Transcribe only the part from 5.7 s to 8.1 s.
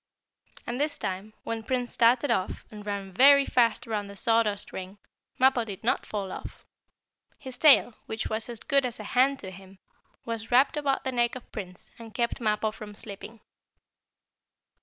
not fall off. His tail,